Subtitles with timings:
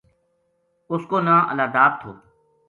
[0.91, 2.11] اس کو نا ں اللہ داد تھو